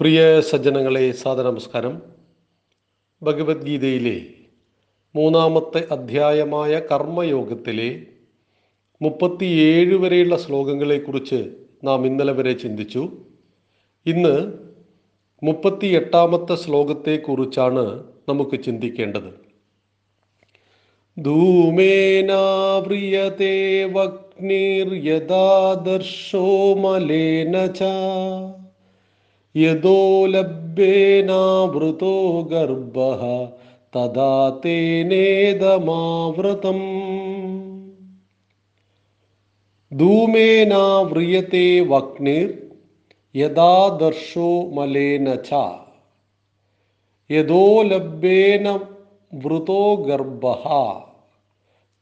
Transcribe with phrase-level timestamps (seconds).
[0.00, 2.02] പ്രിയ സജ്ജനങ്ങളെ സാദര നമസ്കാരം
[3.22, 4.22] ഭഗവത്ഗീതയിലെ
[5.16, 8.06] മൂന്നാമത്തെ അധ്യായമായ കർമ്മയോഗത്തിലെ
[9.02, 11.54] മുപ്പത്തിയേഴ് വരെയുള്ള ശ്ലോകങ്ങളെക്കുറിച്ച്
[11.84, 13.08] നാം ഇന്നലെ വരെ ചിന്തിച്ചു.
[14.06, 14.52] ഇന്ന്
[15.42, 19.32] മുപ്പത്തി എട്ടാമത്തെ ശ്ലോകത്തെക്കുറിച്ചാണ് നമുക്ക് ചിന്തിക്കേണ്ടത്.
[21.18, 27.82] ധൂമേനാവ്രിയതേ വഗ്നിർയഥാദർശോ മലേന ച.
[29.56, 32.98] യദോ ലഭ്യേനാവൃതോ ഗർഭ
[33.96, 35.68] തഥാ തേനേദമാവൃതം
[39.92, 42.48] ധൂമേനാവ്രിയത്തെ വഗ്നിർ
[43.36, 45.52] യഥാദർശോ മലേന ച.
[47.30, 48.80] യദോ ലഭ്യേന
[49.34, 50.44] വൃതോ ഗർഭ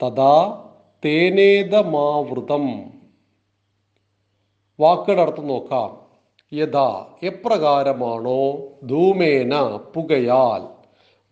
[0.01, 0.35] തഥാ
[1.05, 2.65] തേനേതമാവൃതം
[4.79, 6.00] വാക്കുകളുടെ അർത്ഥം നോക്കാം.
[6.53, 10.63] യഥാ എപ്രകാരമാണോ ധൂമേന പുകയാൽ?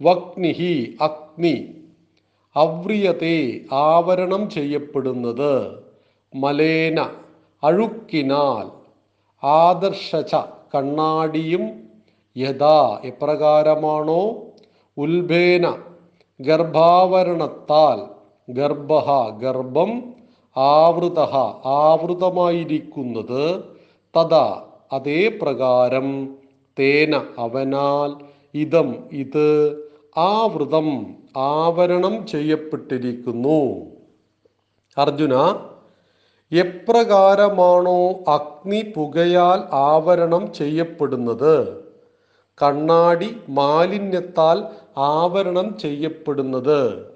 [0.03, 1.75] വഗ്നിഹി അഗ്നി.
[2.57, 5.83] അവ്രിയത്തെ ആവരണം ചെയ്യപ്പെടുന്നത്
[6.35, 7.11] മലേന
[7.65, 8.71] അഴുക്കിനാൽ.
[9.47, 10.37] ആദർശച
[10.75, 11.89] കണ്ണാടിയും
[12.37, 14.37] യഥാ എപ്രകാരമാണോ?
[14.99, 15.79] ഉൽഭേന
[16.41, 18.19] ഗർഭാവരണത്താൽ.
[18.53, 18.93] ഗർഭ
[19.39, 20.15] ഗർഭം
[20.57, 21.21] ആവൃത
[21.65, 23.65] ആവൃതമായിരിക്കുന്നത്
[24.17, 26.37] തഥാ അതേ പ്രകാരം
[26.79, 28.15] തേന അവനാൽ
[28.55, 29.77] ഇതം ഇത്
[30.17, 33.87] ആവൃതം ആവരണം ചെയ്യപ്പെട്ടിരിക്കുന്നു.
[34.99, 35.61] അർജുന
[36.53, 41.83] എപ്രകാരമാണോ അഗ്നി പുകയാൽ ആവരണം ചെയ്യപ്പെടുന്നത്?
[42.63, 44.65] കണ്ണാടി മാലിന്യത്താൽ
[44.97, 47.07] ആവരണം ചെയ്യപ്പെടുന്നത്.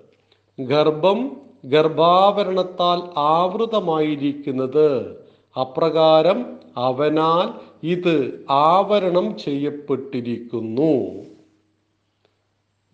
[0.60, 5.21] ഗർഭം ഗർഭാവരണത്താൽ ആവൃതമായിരിക്കുന്നത്.
[5.56, 7.48] അപ്രകാരം അവനാൽ
[7.86, 10.92] ഇത് ആവരണം ചെയ്യപ്പെട്ടിരിക്കുന്നു.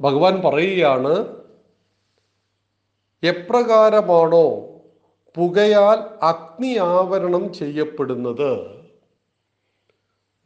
[0.00, 1.26] ഭഗവാൻ പറയുകയാണ്
[3.22, 4.46] എപ്രകാരമാണോ
[5.36, 8.52] പുകയാൽ അഗ്നി ആവരണം ചെയ്യപ്പെടുന്നത്?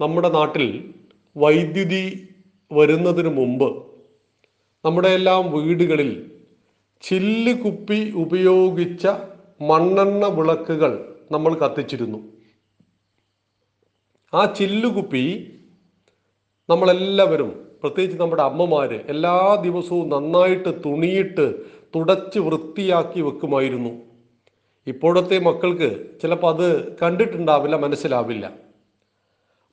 [0.00, 0.94] നമ്മുടെ നാട്ടിൽ
[1.36, 2.28] വൈദ്യുതി
[2.72, 3.82] വരുന്നതിന് മുമ്പ്
[4.84, 6.30] നമ്മുടെ എല്ലാം വീടുകളിൽ
[7.02, 9.06] ചില്ല് കുപ്പി ഉപയോഗിച്ച
[9.62, 12.32] മണ്ണെണ്ണ വിളക്കുകൾ നമ്മൾ കത്തിച്ചിരുന്നു.
[14.34, 15.24] ആ ചില്ലുകുപ്പി
[16.70, 24.02] നമ്മളെല്ലാവരും പ്രത്യേകിച്ച് നമ്മുടെ അമ്മമാര് എല്ലാ ദിവസവും നന്നായിട്ട് തുണിയിട്ട് തുടച്ച് വൃത്തിയാക്കി വെക്കുമായിരുന്നു.
[24.86, 28.52] ഇപ്പോഴത്തെ മക്കൾക്ക് ചിലപ്പോൾ അത് കണ്ടിട്ടുണ്ടാവില്ല മനസ്സിലാവില്ല.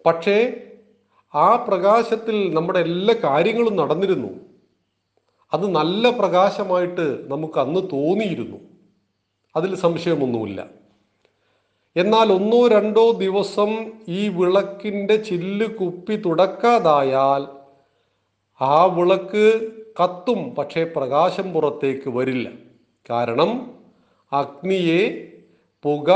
[0.06, 0.62] പക്ഷേ
[1.36, 4.28] ആ പ്രകാശത്തിൽ നമ്മുടെ എല്ലാ കാര്യങ്ങളും നടന്നിരുന്നു.
[5.54, 8.58] അത് നല്ല പ്രകാശമായിട്ട് നമുക്ക് അന്ന് തോന്നിയിരുന്നു.
[9.56, 10.79] അതിൽ സംശയമൊന്നുമില്ല.
[11.96, 17.48] എന്നാൽ ഒന്നോ രണ്ടോ ദിവസം ഈ വിളക്കിന്റെ ചില്ല് കുപ്പി തുടക്കാതായാൽ
[18.62, 22.50] ആ വിളക്ക് കത്തും പക്ഷേ പ്രകാശം പുറത്തേക്ക് വരില്ല.
[23.10, 23.72] കാരണം
[24.34, 25.02] അഗ്നിയെ
[25.84, 26.10] പുക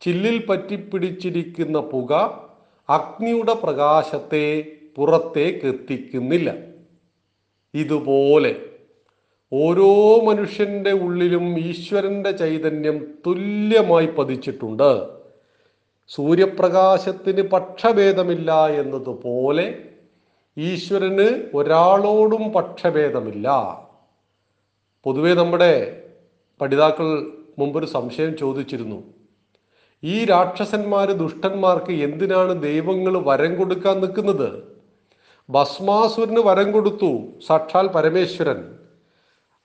[0.00, 2.12] ചില്ലിൽ പറ്റിപ്പിടിച്ചിരിക്കുന്ന പുക
[2.90, 6.56] അഗ്നിയുടെ പ്രകാശത്തെ പുറത്തേക്ക് എത്തിക്കുന്നില്ല.
[7.74, 8.69] ഇതുപോലെ
[9.52, 15.08] ഓരോ മനുഷ്യന്റെ ഉള്ളിലും ഈശ്വരന്റെ ചൈതന്യം തുല്യമായി പതിച്ചിട്ടുണ്ട്.
[16.08, 19.78] സൂര്യപ്രകാശത്തിന് പക്ഷഭേദമില്ല എന്നതുപോലെ
[20.58, 23.48] ഈശ്വരന് ഒരാളോടും പക്ഷഭേദമില്ല.
[25.04, 26.02] പൊതുവെ നമ്മുടെ
[26.60, 29.02] പഠിതാക്കൾ മുമ്പൊരു സംശയം ചോദിച്ചിരുന്നു.
[30.04, 34.62] ഈ രാക്ഷസന്മാർ ദുഷ്ടന്മാർക്ക് എന്തിനാണ് ദൈവങ്ങൾ വരം കൊടുക്കാൻ നിൽക്കുന്നത്?
[35.50, 38.79] ഭസ്മാസുരന് വരം കൊടുത്തു സാക്ഷാൽ പരമേശ്വരൻ.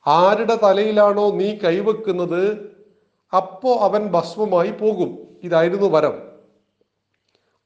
[0.07, 2.75] ആരുടെ തലയിലാണോ നീ കൈവെക്കുന്നത്
[3.35, 5.17] അപ്പോ അവൻ ഭസ്മമായി പോകും.
[5.43, 6.21] ഇതായിരുന്നു വരം.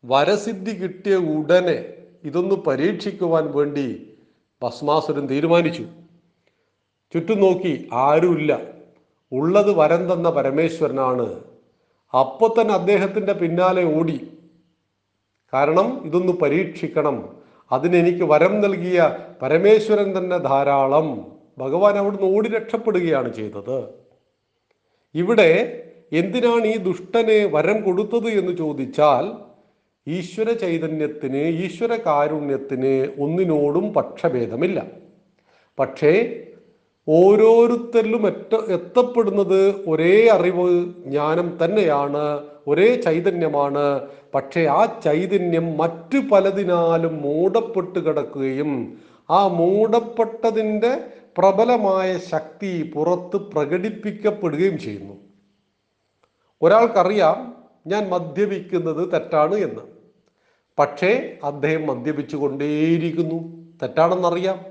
[0.06, 4.18] വരസിദ്ധി കിട്ടിയ ഉടനെ ഇതൊന്ന് പരീക്ഷിക്കുവാൻ വേണ്ടി
[4.64, 5.86] ഭസ്മാസുരൻ തീരുമാനിച്ചു.
[7.14, 8.60] ചുറ്റും നോക്കി ആരുമില്ല.
[9.32, 11.40] ഉള്ളത് വരം തന്ന പരമേശ്വരനാണ്.
[12.20, 14.38] അപ്പൊ തന്നെ അദ്ദേഹത്തിന്റെ പിന്നാലെ ഓടി.
[15.54, 17.38] കാരണം ഇതൊന്ന് പരീക്ഷിക്കണം.
[17.72, 21.39] അതിനെനിക്ക് വരം നൽകിയ പരമേശ്വരൻ തന്നെ ധാരാളം.
[21.64, 23.78] ഭഗവാൻ അവിടുന്ന് ഓടി രക്ഷപ്പെടുകയാണ് ചെയ്തത്.
[25.16, 25.52] ഇവിടെ
[26.14, 29.26] എന്തിനാണ് ഈ ദുഷ്ടനെ വരം കൊടുത്തത് എന്ന് ചോദിച്ചാൽ
[30.08, 34.80] ഈശ്വര ചൈതന്യത്തിന് ഈശ്വര കാരുണ്യത്തിന് ഒന്നിനോടും പക്ഷഭേദമില്ല.
[35.80, 36.14] പക്ഷേ
[37.08, 40.66] ഓരോരുത്തരിലും എത്ത എത്തപ്പെടുന്നത് ഒരേ അറിവ്
[41.08, 42.24] ജ്ഞാനം തന്നെയാണ്
[42.68, 43.86] ഒരേ ചൈതന്യമാണ്.
[44.36, 48.72] പക്ഷേ ആ ചൈതന്യം മറ്റു പലതിനാലും മൂടപ്പെട്ട് കിടക്കുകയും
[49.30, 50.94] ആ മൂടപ്പെട്ടതിന്റെ
[51.40, 55.14] പ്രബലമായ ശക്തി പുറത്ത് പ്രകടിപ്പിക്കപ്പെടുകയും ചെയ്യുന്നു.
[56.62, 57.56] ഒരാൾക്കറിയാം
[57.88, 59.82] ഞാൻ മദ്യപിക്കുന്നത് തെറ്റാണ് എന്ന്.
[60.80, 64.66] പക്ഷേ അദ്ദേഹം മദ്യപിച്ചു കൊണ്ടേയിരിക്കുന്നു തെറ്റാണെന്നറിയാം.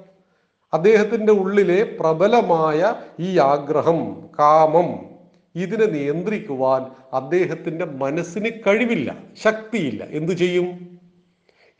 [0.72, 5.08] അദ്ദേഹത്തിന്റെ ഉള്ളിലെ പ്രബലമായ ഈ ആഗ്രഹം കാമം
[5.54, 10.04] ഇതിനെ നിയന്ത്രിക്കുവാൻ അദ്ദേഹത്തിന്റെ മനസ്സിന് കഴിവില്ല ശക്തിയില്ല.
[10.04, 10.97] എന്തു ചെയ്യും?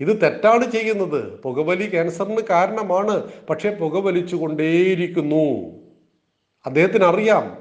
[0.01, 1.41] ഇത് തെറ്റാണ് ചെയ്യുന്നത്.
[1.43, 3.33] പുകവലി ക്യാൻസറിന് കാരണമാണ്.
[3.51, 5.71] പക്ഷെ പുകവലിച്ചു കൊണ്ടേയിരിക്കുന്നു
[6.67, 7.59] അദ്ദേഹത്തിന് അറിയാം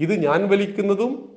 [0.00, 1.32] ഇത് ഞാൻ വലിക്കുന്നതും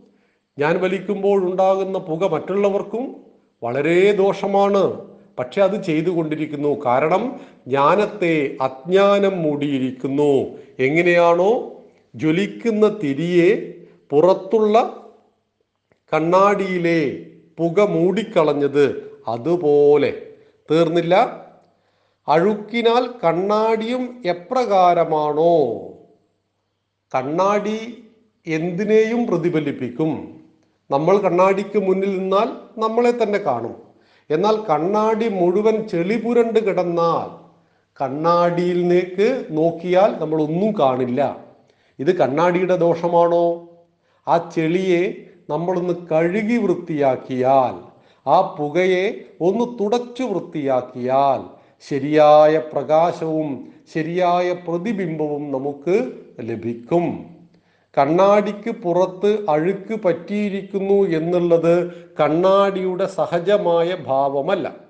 [0.60, 3.16] ഞാൻ വലിക്കുമ്പോൾ ഉണ്ടാകുന്ന പുക മറ്റുള്ളവർക്കും
[3.64, 5.02] വളരെ ദോഷമാണ്.
[5.40, 6.86] പക്ഷെ അത് ചെയ്തുകൊണ്ടിരിക്കുന്നു.
[6.86, 10.58] കാരണം ജ്ഞാനത്തെ അജ്ഞാനം മൂടിയിരിക്കുന്നു.
[10.80, 11.82] എങ്ങനെയാണോ
[12.16, 13.74] ജ്വലിക്കുന്ന തിരിയെ
[14.10, 15.04] പുറത്തുള്ള
[16.14, 17.26] കണ്ണാടിയിലെ
[17.58, 20.35] പുക മൂടിക്കളഞ്ഞത് അതുപോലെ.
[20.72, 21.16] തീർന്നില്ല.
[22.28, 25.58] അഴുക്കിനാൽ കണ്ണാടിയും എപ്രകാരമാണോ?
[27.16, 28.04] കണ്ണാടി
[28.48, 30.42] എന്തിനേയും പ്രതിഫലിപ്പിക്കും.
[30.92, 33.76] നമ്മൾ കണ്ണാടിക്ക് മുന്നിൽ നിന്നാൽ നമ്മളെ തന്നെ കാണും.
[34.30, 37.46] എന്നാൽ കണ്ണാടി മുഴുവൻ ചെളി പുരണ്ട് കിടന്നാൽ
[38.02, 41.46] കണ്ണാടിയിലേക്ക് നോക്കിയാൽ നമ്മൾ ഒന്നും കാണില്ല.
[42.00, 43.70] ഇത് കണ്ണാടിയുടെ ദോഷമാണോ?
[44.28, 45.14] ആ ചെളിയെ
[45.50, 47.95] നമ്മളൊന്ന് കഴുകി വൃത്തിയാക്കിയാൽ
[48.28, 49.04] ആ പുകയെ
[49.42, 51.42] ഒന്ന് തുടച്ചു വൃത്തിയാക്കിയാൽ
[51.90, 53.50] ശരിയായ പ്രകാശവും
[53.94, 55.96] ശരിയായ പ്രതിബിംബവും നമുക്ക്
[56.40, 57.06] ലഭിക്കും.
[57.98, 61.76] കണ്ണാടിക്ക് പുറത്ത് അഴുക്ക് പറ്റിയിരിക്കുന്നു എന്നുള്ളത്
[62.20, 64.85] കണ്ണാടിയുടെ സഹജമായ ഭാവമല്ല.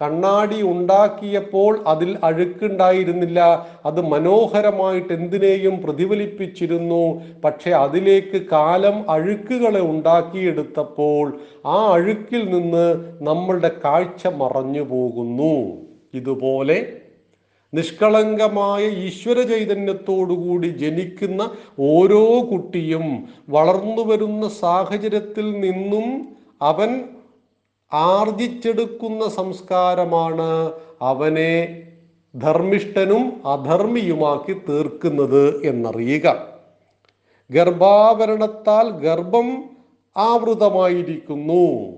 [0.00, 3.40] കണ്ണാടി ഉണ്ടാക്കിയപ്പോൾ അതിൽ അഴുക്കുണ്ടായിരുന്നില്ല.
[3.86, 7.22] അത് മനോഹരമായിട്ട് എന്തിനേയും പ്രതിഫലിപ്പിച്ചിരുന്നു.
[7.44, 12.86] പക്ഷെ അതിലേക്ക് കാലം അഴുക്കുകളെ ഉണ്ടാക്കിയെടുത്തപ്പോൾ ആ അഴുക്കിൽ നിന്ന്
[13.20, 15.54] നമ്മളുടെ കാഴ്ച മറഞ്ഞു പോകുന്നു.
[16.14, 16.78] ഇതുപോലെ
[17.72, 21.42] നിഷ്കളങ്കമായ ഈശ്വര ചൈതന്യത്തോടുകൂടി ജനിക്കുന്ന
[21.78, 23.06] ഓരോ കുട്ടിയും
[23.48, 26.06] വളർന്നു വരുന്ന സാഹചര്യത്തിൽ നിന്നും
[26.62, 26.90] അവൻ
[27.94, 31.82] ആർജിച്ചെടുക്കുന്ന സംസ്കാരമാണ് അവനെ
[32.36, 36.46] ധർമ്മിഷ്ഠനും അധർമ്മിയുമാക്കി തീർക്കുന്നത് എന്നറിയുക.
[37.50, 39.64] ഗർഭാവരണത്താൽ ഗർഭം
[40.16, 41.92] ആവൃതമായിരിക്കുന്നു.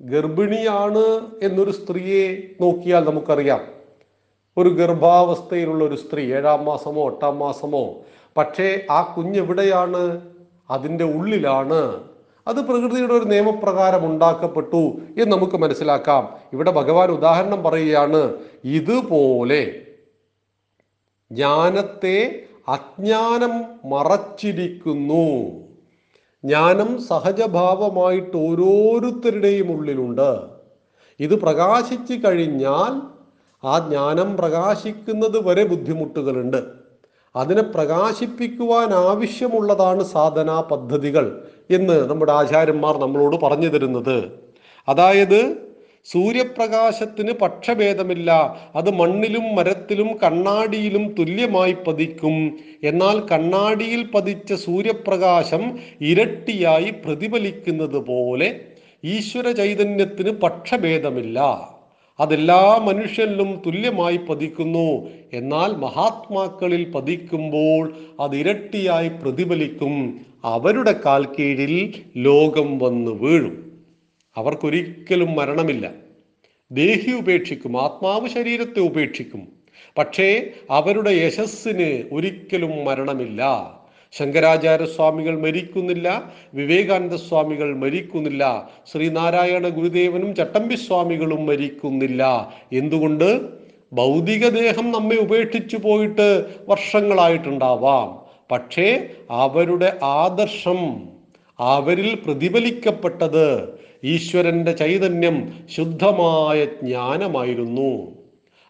[0.00, 3.60] ഗർഭിണിയാണ് എന്നൊരു സ്ത്രീയെ നോക്കിയാൽ നമുക്കറിയാം.
[4.56, 7.94] ഒരു ഗർഭാവസ്ഥയിലുള്ള ഒരു സ്ത്രീ ഏഴാം മാസമോ എട്ടാം മാസമോ
[8.36, 10.20] പക്ഷേ ആ കുഞ്ഞെവിടെയാണ്?
[10.70, 12.04] അതിന്റെ ഉള്ളിലാണ്.
[12.48, 16.36] അത് പ്രകൃതിയുടെ ഒരു നിയമപ്രകാരം ഉണ്ടാക്കപ്പെട്ടു എന്ന് നമുക്ക് മനസ്സിലാക്കാം.
[16.52, 18.34] ഇവിടെ ഭഗവാൻ ഉദാഹരണം പറയുകയാണ്
[18.64, 19.82] ഇതുപോലെ
[21.32, 25.46] ജ്ഞാനത്തെ അജ്ഞാനം മറച്ചിരിക്കുന്നു.
[26.44, 30.40] ജ്ഞാനം സഹജഭാവമായിട്ട് ഓരോരുത്തരുടെയും ഉള്ളിലുണ്ട്.
[31.20, 33.16] ഇത് പ്രകാശിച്ചു കഴിഞ്ഞാൽ
[33.64, 36.75] ആ ജ്ഞാനം പ്രകാശിക്കുന്നത് വരെ ബുദ്ധിമുട്ടുകളുണ്ട്.
[37.36, 44.30] അതിനെ പ്രകാശിപ്പിക്കുവാൻ ആവശ്യമുള്ളതാണ് സാധനാ പദ്ധതികൾ എന്ന് നമ്മുടെ ആചാര്യന്മാർ നമ്മളോട് പറഞ്ഞു തരുന്നത്.
[44.88, 45.56] അതായത്
[46.04, 48.30] സൂര്യപ്രകാശത്തിന് പക്ഷഭേദമില്ല
[48.76, 52.36] അത് മണ്ണിലും മരത്തിലും കണ്ണാടിയിലും തുല്യമായി പതിക്കും.
[52.82, 58.60] എന്നാൽ കണ്ണാടിയിൽ പതിച്ച സൂര്യപ്രകാശം ഇരട്ടിയായി പ്രതിഫലിക്കുന്നത് പോലെ
[59.04, 61.40] ഈശ്വര ചൈതന്യത്തിന് പക്ഷഭേദമില്ല.
[62.20, 65.08] അതെല്ലാ മനുഷ്യനിലും തുല്യമായി പതിക്കുന്നു.
[65.32, 70.20] എന്നാൽ മഹാത്മാക്കളിൽ പതിക്കുമ്പോൾ അത് ഇരട്ടിയായി പ്രതിഫലിക്കും.
[70.44, 73.82] അവരുടെ കാൽ കീഴിൽ ലോകം വന്ന് വീഴും.
[74.36, 75.92] അവർക്കൊരിക്കലും മരണമില്ല.
[76.72, 79.48] ദേഹി ഉപേക്ഷിക്കും ആത്മാവ് ശരീരത്തെ ഉപേക്ഷിക്കും.
[79.98, 83.42] പക്ഷേ അവരുടെ യശസ്സിന് ഒരിക്കലും മരണമില്ല.
[84.12, 86.22] ശങ്കരാചാര്യസ്വാമികൾ മരിക്കുന്നില്ല
[86.54, 92.52] വിവേകാനന്ദ സ്വാമികൾ മരിക്കുന്നില്ല ശ്രീനാരായണ ഗുരുദേവനും ചട്ടമ്പി സ്വാമികളും മരിക്കുന്നില്ല.
[92.72, 93.40] എന്തുകൊണ്ട്?
[93.92, 98.26] ഭൗതികദേഹം നമ്മെ ഉപേക്ഷിച്ചു പോയിട്ട് വർഷങ്ങളായിട്ടുണ്ടാവാം.
[98.50, 100.80] പക്ഷേ അവരുടെ ആദർശം
[101.58, 108.16] അവരിൽ പ്രതിഫലിക്കപ്പെട്ടത് ഈശ്വരന്റെ ചൈതന്യം ശുദ്ധമായ ജ്ഞാനമായിരുന്നു.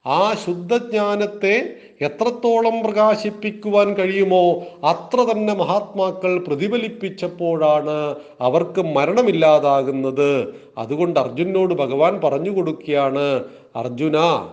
[0.07, 10.55] ആ ശുദ്ധജ്ഞാനത്തെ എത്രത്തോളം പ്രകാശിപ്പിക്കുവാൻ കഴിയുമോ അത്ര തന്നെ മഹാത്മാക്കൾ പ്രതിഫലിപ്പിച്ചപ്പോഴാണ് അവർക്ക് മരണമില്ലാതാകുന്നത്.
[10.79, 13.45] അതുകൊണ്ട് അർജുനോട് ഭഗവാൻ പറഞ്ഞു കൊടുക്കുകയാണ്
[13.77, 14.49] അർജുന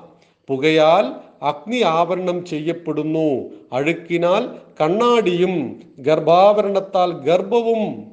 [0.48, 3.50] പുകയാൽ അഗ്നി ആവരണം ചെയ്യപ്പെടുന്നു.
[3.74, 4.50] അഴുക്കിനാൽ
[4.81, 8.12] കണ്ണാടിയും ഗർഭാവരണത്താൽ ഗർഭവും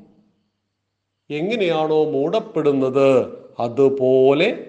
[1.31, 3.39] എങ്ങനെയാണോ മൂടപ്പെടുന്നത്?
[3.61, 4.67] അതുപോലെ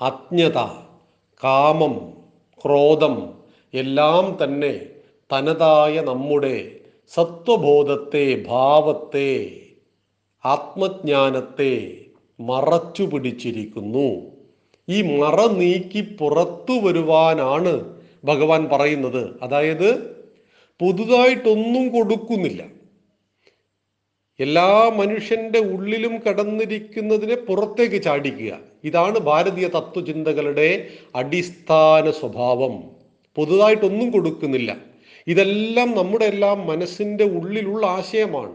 [0.00, 0.58] അജ്ഞത.
[1.44, 2.12] കാമം
[2.64, 3.34] ക്രോധം
[3.74, 4.86] എല്ലാം തന്നെ
[5.32, 6.70] തനതായ നമ്മുടെ
[7.08, 9.56] സത്വബോധത്തെ ഭാവത്തെ
[10.44, 12.04] ആത്മജ്ഞാനത്തെ
[12.40, 14.32] മറച്ചു പിടിച്ചിരിക്കുന്നു.
[14.88, 19.38] ഈ മറ നീക്കി പുറത്തു വരുവാനാണ് ഭഗവാൻ പറയുന്നത്.
[19.42, 19.90] അതായത്
[20.80, 22.64] പുതുതായിട്ടൊന്നും കൊടുക്കുന്നില്ല.
[24.40, 28.71] എല്ലാ മനുഷ്യന്റെ ഉള്ളിലും കടന്നിരിക്കുന്നതിനെ പുറത്തേക്ക് ചാടിക്കുക.
[28.84, 32.82] ഇതാണ് ഭാരതീയ തത്വചിന്തകളുടെ അടിസ്ഥാന സ്വഭാവം.
[33.36, 34.76] പുതുതായിട്ടൊന്നും കൊടുക്കുന്നില്ല.
[35.26, 38.54] ഇതെല്ലാം നമ്മുടെ എല്ലാം മനസ്സിന്റെ ഉള്ളിലുള്ള ആശയമാണ്.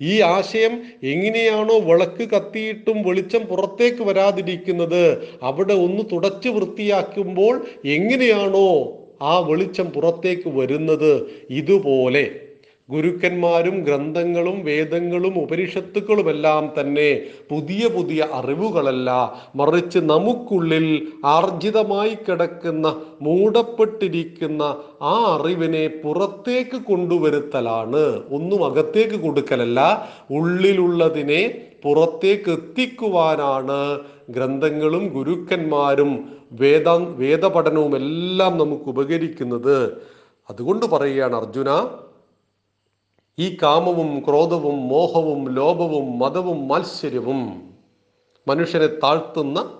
[0.00, 8.68] ഈ ആശയം എങ്ങനെയാണോ വിളക്ക് കത്തിയിട്ടും വെളിച്ചം പുറത്തേക്ക് വരാതിരിക്കുന്നത് അവിടെ ഒന്ന് തുടച്ച് വൃത്തിയാക്കുമ്പോൾ എങ്ങനെയാണോ
[9.22, 12.45] ആ വെളിച്ചം പുറത്തേക്ക് വരുന്നത് ഇതുപോലെ.
[12.88, 17.08] ഗുരുക്കന്മാരും ഗ്രന്ഥങ്ങളും വേദങ്ങളും ഉപനിഷത്തുക്കളുമെല്ലാം തന്നെ
[17.50, 19.08] പുതിയ പുതിയ അറിവുകളല്ല.
[19.56, 20.86] മറിച്ച് നമുക്കുള്ളിൽ
[21.36, 22.86] ആർജിതമായി കിടക്കുന്ന
[23.22, 24.62] മൂടപ്പെട്ടിരിക്കുന്ന
[25.02, 28.04] ആ അറിവിനെ പുറത്തേക്ക് കൊണ്ടുവരുത്തലാണ്.
[28.30, 29.80] ഒന്നും അകത്തേക്ക് കൊടുക്കലല്ല
[30.30, 31.42] ഉള്ളിലുള്ളതിനെ
[31.84, 33.80] പുറത്തേക്ക് എത്തിക്കുവാനാണ്
[34.30, 36.12] ഗ്രന്ഥങ്ങളും ഗുരുക്കന്മാരും
[36.60, 36.88] വേദ
[37.18, 39.76] വേദപഠനവും എല്ലാം നമുക്ക് ഉപകരിക്കുന്നത്
[40.48, 41.70] അതുകൊണ്ട് പറയുകയാണ് അർജുന
[43.38, 47.70] ഈ കാമവും ക്രോധവും മോഹവും ലോഭവും മതവും മാത്സര്യവും
[48.48, 49.78] മനുഷ്യനെ താഴ്ത്തുന്ന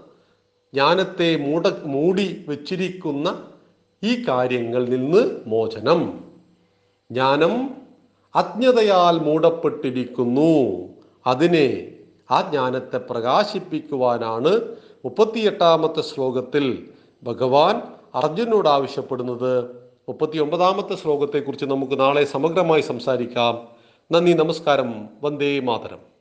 [0.75, 3.49] ജ്ഞാനത്തെ മൂട മൂടി വച്ചിരിക്കുന്ന
[4.05, 6.21] ഈ കാര്യങ്ങളിൽ നിന്ന് മോചനം.
[7.11, 7.71] ജ്ഞാനം
[8.35, 10.51] അജ്ഞതയാൽ മൂടപ്പെട്ടിരിക്കുന്നു.
[11.27, 11.93] അതിനെ
[12.31, 14.61] ആ ജ്ഞാനത്തെ പ്രകാശിപ്പിക്കുവാനാണ്
[15.05, 16.89] മുപ്പത്തിയെട്ടാമത്തെ ശ്ലോകത്തിൽ
[17.23, 17.83] ഭഗവാൻ
[18.15, 19.86] അർജുനോട് ആവശ്യപ്പെടുന്നത്.
[20.09, 23.69] മുപ്പത്തി ഒമ്പതാമത്തെ ശ്ലോകത്തെക്കുറിച്ച് നമുക്ക് നാളെ സമഗ്രമായി സംസാരിക്കാം.
[24.13, 25.09] നന്ദി നമസ്കാരം.
[25.23, 26.16] വന്ദേ മാതരം.